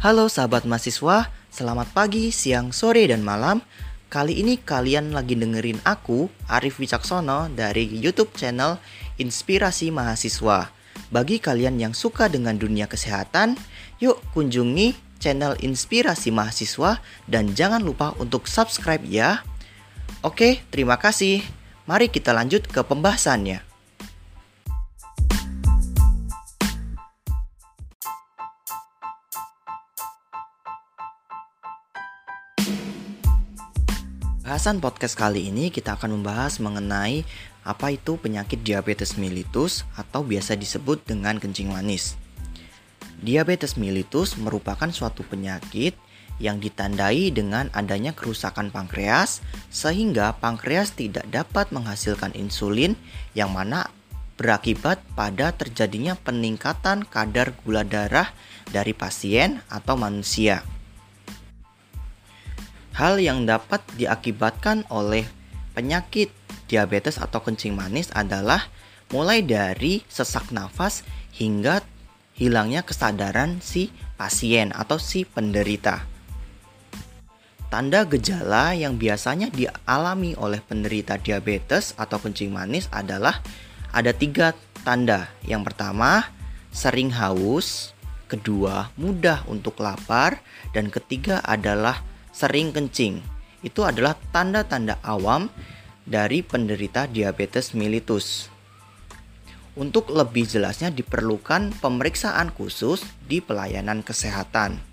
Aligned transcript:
Halo 0.00 0.32
sahabat 0.32 0.64
mahasiswa, 0.64 1.28
selamat 1.52 1.92
pagi, 1.92 2.32
siang, 2.32 2.72
sore, 2.72 3.04
dan 3.04 3.20
malam. 3.20 3.60
Kali 4.08 4.40
ini 4.40 4.56
kalian 4.56 5.12
lagi 5.12 5.36
dengerin 5.36 5.76
aku, 5.84 6.32
Arif 6.48 6.80
Wicaksono, 6.80 7.52
dari 7.52 7.84
YouTube 7.84 8.32
channel 8.32 8.80
Inspirasi 9.20 9.92
Mahasiswa. 9.92 10.72
Bagi 11.12 11.36
kalian 11.36 11.76
yang 11.76 11.92
suka 11.92 12.32
dengan 12.32 12.56
dunia 12.56 12.88
kesehatan, 12.88 13.60
yuk 14.00 14.16
kunjungi 14.32 14.96
channel 15.20 15.52
Inspirasi 15.60 16.32
Mahasiswa 16.32 16.96
dan 17.28 17.52
jangan 17.52 17.84
lupa 17.84 18.16
untuk 18.16 18.48
subscribe 18.48 19.04
ya. 19.04 19.44
Oke, 20.24 20.64
terima 20.72 20.96
kasih. 20.96 21.44
Mari 21.84 22.08
kita 22.08 22.32
lanjut 22.32 22.64
ke 22.64 22.80
pembahasannya. 22.80 23.69
Bahasan 34.50 34.82
podcast 34.82 35.14
kali 35.14 35.46
ini 35.46 35.70
kita 35.70 35.94
akan 35.94 36.18
membahas 36.18 36.58
mengenai 36.58 37.22
apa 37.62 37.94
itu 37.94 38.18
penyakit 38.18 38.66
diabetes 38.66 39.14
mellitus 39.14 39.86
atau 39.94 40.26
biasa 40.26 40.58
disebut 40.58 41.06
dengan 41.06 41.38
kencing 41.38 41.70
manis. 41.70 42.18
Diabetes 43.22 43.78
mellitus 43.78 44.34
merupakan 44.34 44.90
suatu 44.90 45.22
penyakit 45.22 45.94
yang 46.42 46.58
ditandai 46.58 47.30
dengan 47.30 47.70
adanya 47.70 48.10
kerusakan 48.10 48.74
pankreas 48.74 49.38
sehingga 49.70 50.34
pankreas 50.42 50.98
tidak 50.98 51.30
dapat 51.30 51.70
menghasilkan 51.70 52.34
insulin 52.34 52.98
yang 53.38 53.54
mana 53.54 53.86
berakibat 54.34 54.98
pada 55.14 55.54
terjadinya 55.54 56.18
peningkatan 56.18 57.06
kadar 57.06 57.54
gula 57.62 57.86
darah 57.86 58.26
dari 58.74 58.98
pasien 58.98 59.62
atau 59.70 59.94
manusia. 59.94 60.66
Hal 63.00 63.16
yang 63.16 63.48
dapat 63.48 63.80
diakibatkan 63.96 64.84
oleh 64.92 65.24
penyakit 65.72 66.28
diabetes 66.68 67.16
atau 67.16 67.40
kencing 67.40 67.72
manis 67.72 68.12
adalah 68.12 68.68
mulai 69.08 69.40
dari 69.40 70.04
sesak 70.04 70.52
nafas 70.52 71.00
hingga 71.32 71.80
hilangnya 72.36 72.84
kesadaran 72.84 73.64
si 73.64 73.88
pasien 74.20 74.76
atau 74.76 75.00
si 75.00 75.24
penderita. 75.24 76.04
Tanda 77.72 78.04
gejala 78.04 78.76
yang 78.76 79.00
biasanya 79.00 79.48
dialami 79.48 80.36
oleh 80.36 80.60
penderita 80.60 81.16
diabetes 81.16 81.96
atau 81.96 82.20
kencing 82.20 82.52
manis 82.52 82.84
adalah 82.92 83.40
ada 83.96 84.12
tiga 84.12 84.52
tanda. 84.84 85.32
Yang 85.48 85.72
pertama, 85.72 86.28
sering 86.68 87.16
haus. 87.16 87.96
Kedua, 88.28 88.92
mudah 89.00 89.48
untuk 89.48 89.80
lapar. 89.80 90.44
Dan 90.76 90.92
ketiga 90.92 91.40
adalah 91.40 92.09
sering 92.30 92.74
kencing. 92.74 93.20
Itu 93.60 93.84
adalah 93.84 94.16
tanda-tanda 94.32 94.98
awam 95.04 95.52
dari 96.06 96.40
penderita 96.40 97.04
diabetes 97.06 97.76
mellitus. 97.76 98.48
Untuk 99.78 100.10
lebih 100.10 100.48
jelasnya 100.48 100.90
diperlukan 100.90 101.78
pemeriksaan 101.78 102.50
khusus 102.50 103.06
di 103.28 103.38
pelayanan 103.38 104.02
kesehatan. 104.02 104.90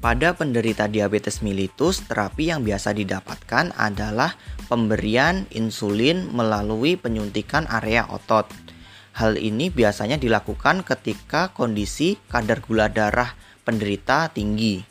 Pada 0.00 0.32
penderita 0.32 0.88
diabetes 0.88 1.44
mellitus, 1.44 2.00
terapi 2.08 2.48
yang 2.48 2.64
biasa 2.64 2.96
didapatkan 2.96 3.76
adalah 3.76 4.32
pemberian 4.70 5.50
insulin 5.50 6.30
melalui 6.30 6.94
penyuntikan 6.94 7.66
area 7.66 8.06
otot. 8.06 8.46
Hal 9.18 9.34
ini 9.34 9.74
biasanya 9.74 10.14
dilakukan 10.22 10.86
ketika 10.86 11.50
kondisi 11.50 12.14
kadar 12.30 12.62
gula 12.62 12.86
darah 12.86 13.34
penderita 13.66 14.30
tinggi. 14.30 14.86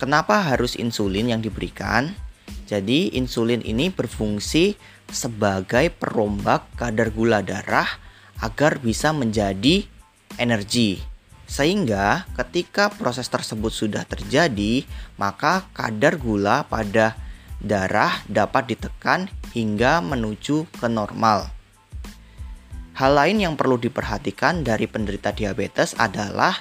Kenapa 0.00 0.40
harus 0.40 0.74
insulin 0.80 1.30
yang 1.30 1.44
diberikan? 1.44 2.16
Jadi, 2.64 3.12
insulin 3.12 3.60
ini 3.60 3.92
berfungsi 3.92 4.74
sebagai 5.12 5.92
perombak 5.92 6.64
kadar 6.80 7.12
gula 7.12 7.44
darah 7.44 7.86
agar 8.40 8.80
bisa 8.80 9.12
menjadi 9.12 9.84
energi. 10.40 10.98
Sehingga 11.44 12.24
ketika 12.34 12.88
proses 12.88 13.28
tersebut 13.28 13.70
sudah 13.70 14.02
terjadi, 14.08 14.82
maka 15.20 15.68
kadar 15.76 16.16
gula 16.16 16.64
pada 16.66 17.14
darah 17.64 18.20
dapat 18.28 18.76
ditekan 18.76 19.32
hingga 19.56 20.04
menuju 20.04 20.68
ke 20.68 20.86
normal. 20.86 21.48
Hal 22.94 23.18
lain 23.18 23.42
yang 23.42 23.54
perlu 23.58 23.74
diperhatikan 23.74 24.62
dari 24.62 24.86
penderita 24.86 25.34
diabetes 25.34 25.98
adalah 25.98 26.54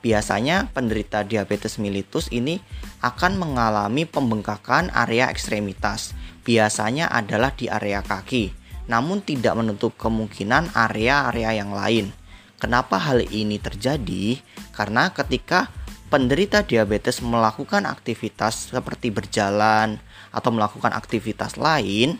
biasanya 0.00 0.70
penderita 0.70 1.26
diabetes 1.26 1.82
mellitus 1.82 2.30
ini 2.30 2.62
akan 3.02 3.40
mengalami 3.40 4.06
pembengkakan 4.06 4.94
area 4.94 5.26
ekstremitas. 5.26 6.14
Biasanya 6.46 7.10
adalah 7.10 7.50
di 7.58 7.66
area 7.66 8.06
kaki, 8.06 8.54
namun 8.86 9.20
tidak 9.26 9.58
menutup 9.58 9.98
kemungkinan 9.98 10.72
area-area 10.78 11.58
yang 11.58 11.74
lain. 11.74 12.14
Kenapa 12.60 13.00
hal 13.00 13.24
ini 13.26 13.56
terjadi? 13.56 14.36
Karena 14.76 15.10
ketika 15.10 15.72
penderita 16.10 16.66
diabetes 16.66 17.22
melakukan 17.22 17.86
aktivitas 17.86 18.74
seperti 18.74 19.14
berjalan 19.14 20.02
atau 20.34 20.50
melakukan 20.50 20.90
aktivitas 20.90 21.54
lain, 21.54 22.18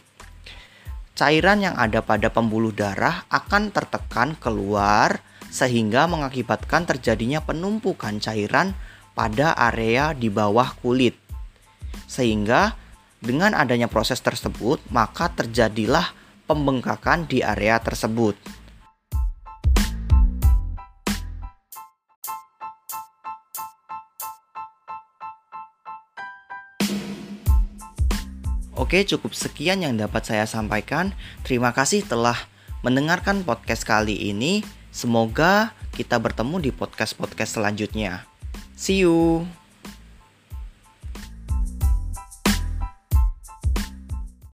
cairan 1.18 1.58
yang 1.60 1.74
ada 1.74 1.98
pada 2.00 2.30
pembuluh 2.30 2.70
darah 2.70 3.26
akan 3.28 3.74
tertekan 3.74 4.38
keluar 4.38 5.20
sehingga 5.50 6.06
mengakibatkan 6.06 6.86
terjadinya 6.86 7.42
penumpukan 7.42 8.22
cairan 8.22 8.78
pada 9.18 9.52
area 9.58 10.14
di 10.14 10.30
bawah 10.30 10.70
kulit. 10.78 11.18
Sehingga 12.06 12.78
dengan 13.18 13.58
adanya 13.58 13.90
proses 13.90 14.22
tersebut, 14.22 14.78
maka 14.94 15.28
terjadilah 15.34 16.14
pembengkakan 16.46 17.26
di 17.26 17.42
area 17.42 17.82
tersebut. 17.82 18.38
Oke, 28.80 29.04
cukup 29.04 29.36
sekian 29.36 29.84
yang 29.84 30.00
dapat 30.00 30.24
saya 30.24 30.48
sampaikan. 30.48 31.12
Terima 31.44 31.68
kasih 31.76 32.00
telah 32.00 32.48
mendengarkan 32.80 33.44
podcast 33.44 33.84
kali 33.84 34.16
ini. 34.32 34.64
Semoga 34.88 35.76
kita 35.92 36.16
bertemu 36.16 36.56
di 36.64 36.70
podcast-podcast 36.72 37.60
selanjutnya. 37.60 38.24
See 38.72 39.04
you. 39.04 39.44